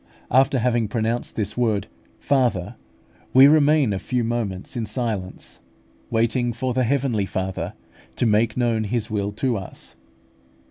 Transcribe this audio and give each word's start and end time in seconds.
After 0.31 0.57
having 0.57 0.87
pronounced 0.87 1.35
this 1.35 1.55
word 1.55 1.85
Father, 2.19 2.73
we 3.35 3.45
remain 3.45 3.93
a 3.93 3.99
few 3.99 4.23
moments 4.23 4.75
in 4.75 4.87
silence, 4.87 5.59
waiting 6.09 6.53
for 6.53 6.73
this 6.73 6.85
heavenly 6.87 7.27
Father 7.27 7.75
to 8.15 8.25
make 8.25 8.57
known 8.57 8.85
His 8.85 9.11
will 9.11 9.31
to 9.33 9.57
us. 9.57 9.93